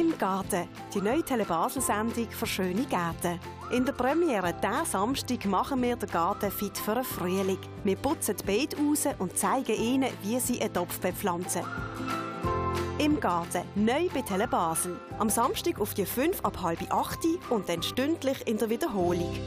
[0.00, 3.38] Im Garten, die neue Telebasel-Sendung für schöne Gärten.
[3.70, 7.58] In der Premiere diesen Samstag machen wir den Garten fit für den Frühling.
[7.84, 11.64] Wir putzen die Beete raus und zeigen ihnen, wie sie einen Topf bepflanzen.
[12.96, 14.98] Im Garten, neu bei Telebasel.
[15.18, 17.18] Am Samstag auf die 5 ab halb 8
[17.50, 19.38] und dann stündlich in der Wiederholung.